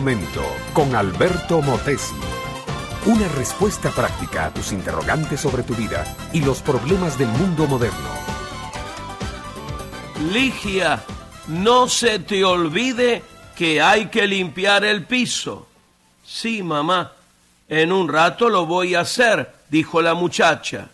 [0.00, 2.14] momento con Alberto Motesi.
[3.06, 8.08] Una respuesta práctica a tus interrogantes sobre tu vida y los problemas del mundo moderno.
[10.32, 11.02] Ligia,
[11.48, 13.24] no se te olvide
[13.56, 15.66] que hay que limpiar el piso.
[16.24, 17.14] Sí, mamá,
[17.68, 20.90] en un rato lo voy a hacer, dijo la muchacha.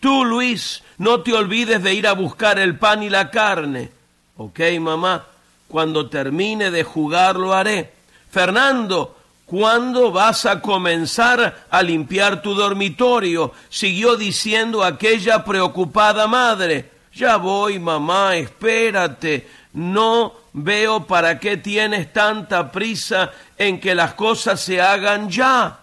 [0.00, 3.90] Tú, Luis, no te olvides de ir a buscar el pan y la carne.
[4.38, 5.26] Ok, mamá,
[5.68, 7.95] cuando termine de jugar lo haré.
[8.36, 13.54] Fernando, ¿cuándo vas a comenzar a limpiar tu dormitorio?
[13.70, 16.90] siguió diciendo aquella preocupada madre.
[17.14, 19.48] Ya voy, mamá, espérate.
[19.72, 25.80] No veo para qué tienes tanta prisa en que las cosas se hagan ya.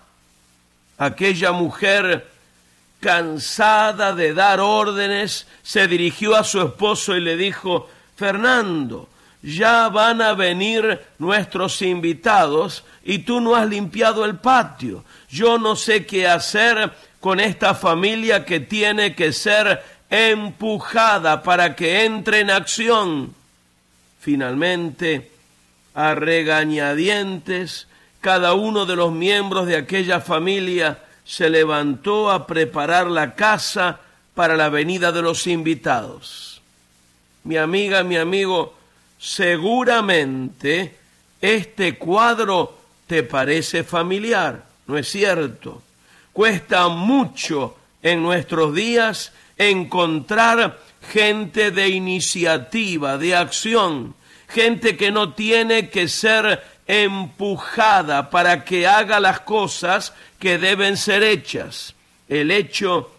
[1.00, 2.28] Aquella mujer,
[3.00, 9.10] cansada de dar órdenes, se dirigió a su esposo y le dijo, Fernando,
[9.44, 15.04] ya van a venir nuestros invitados y tú no has limpiado el patio.
[15.30, 22.06] Yo no sé qué hacer con esta familia que tiene que ser empujada para que
[22.06, 23.36] entre en acción.
[24.20, 25.32] Finalmente,
[25.94, 27.88] a regañadientes,
[28.22, 34.00] cada uno de los miembros de aquella familia se levantó a preparar la casa
[34.34, 36.62] para la venida de los invitados.
[37.44, 38.76] Mi amiga, mi amigo,
[39.24, 40.98] seguramente
[41.40, 45.82] este cuadro te parece familiar, ¿no es cierto?
[46.34, 50.78] Cuesta mucho en nuestros días encontrar
[51.14, 54.14] gente de iniciativa, de acción,
[54.50, 61.24] gente que no tiene que ser empujada para que haga las cosas que deben ser
[61.24, 61.96] hechas.
[62.28, 63.10] El hecho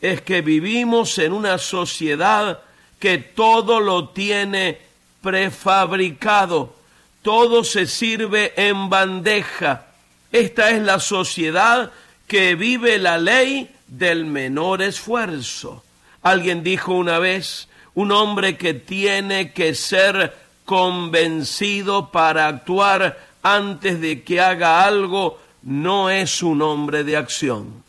[0.00, 2.58] es que vivimos en una sociedad
[2.98, 4.91] que todo lo tiene
[5.22, 6.74] prefabricado,
[7.22, 9.86] todo se sirve en bandeja.
[10.30, 11.92] Esta es la sociedad
[12.26, 15.84] que vive la ley del menor esfuerzo.
[16.22, 24.22] Alguien dijo una vez, un hombre que tiene que ser convencido para actuar antes de
[24.22, 27.82] que haga algo no es un hombre de acción.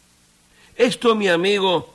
[0.76, 1.94] Esto, mi amigo,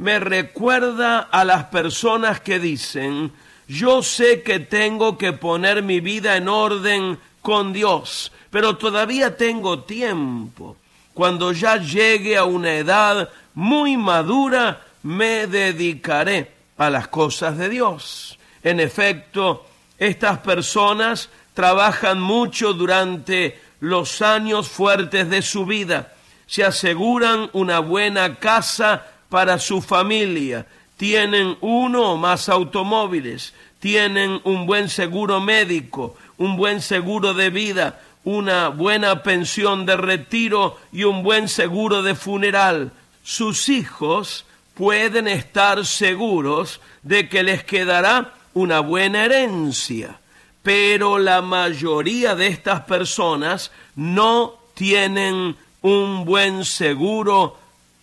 [0.00, 3.30] me recuerda a las personas que dicen,
[3.68, 9.80] yo sé que tengo que poner mi vida en orden con Dios, pero todavía tengo
[9.80, 10.78] tiempo.
[11.12, 18.38] Cuando ya llegue a una edad muy madura, me dedicaré a las cosas de Dios.
[18.62, 19.66] En efecto,
[19.98, 26.14] estas personas trabajan mucho durante los años fuertes de su vida,
[26.46, 30.66] se aseguran una buena casa para su familia,
[30.98, 38.00] tienen uno o más automóviles, tienen un buen seguro médico, un buen seguro de vida,
[38.24, 42.92] una buena pensión de retiro y un buen seguro de funeral.
[43.22, 50.20] Sus hijos pueden estar seguros de que les quedará una buena herencia,
[50.62, 57.59] pero la mayoría de estas personas no tienen un buen seguro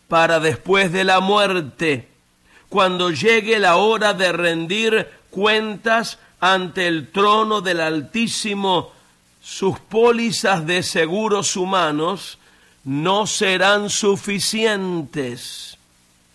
[0.08, 2.08] para después de la muerte
[2.70, 8.92] cuando llegue la hora de rendir cuentas ante el trono del Altísimo,
[9.42, 12.38] sus pólizas de seguros humanos
[12.84, 15.78] no serán suficientes.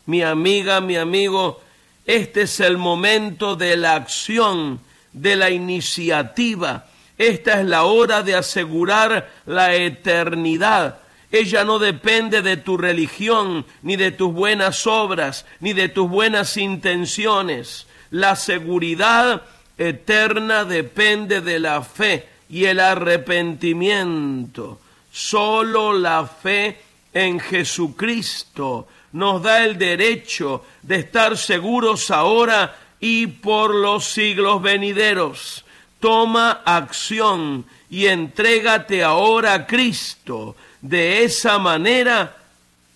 [0.06, 1.60] Mi amiga, mi amigo,
[2.06, 4.80] este es el momento de la acción,
[5.12, 6.86] de la iniciativa.
[7.18, 11.01] Esta es la hora de asegurar la eternidad
[11.32, 16.58] ella no depende de tu religión, ni de tus buenas obras, ni de tus buenas
[16.58, 17.86] intenciones.
[18.10, 19.42] La seguridad
[19.78, 24.78] eterna depende de la fe y el arrepentimiento.
[25.10, 26.78] Solo la fe
[27.14, 35.64] en Jesucristo nos da el derecho de estar seguros ahora y por los siglos venideros.
[35.98, 42.36] Toma acción y entrégate ahora a Cristo de esa manera,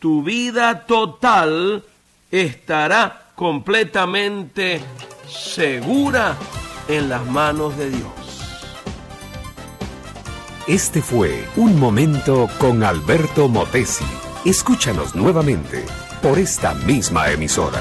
[0.00, 1.84] tu vida total
[2.30, 4.82] estará completamente
[5.28, 6.36] segura
[6.88, 8.10] en las manos de Dios.
[10.66, 14.04] Este fue Un Momento con Alberto Motesi.
[14.44, 15.86] Escúchanos nuevamente
[16.20, 17.80] por esta misma emisora.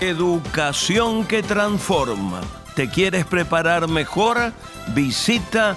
[0.00, 2.40] Educación que transforma.
[2.74, 4.52] ¿Te quieres preparar mejor?
[4.88, 5.76] Visita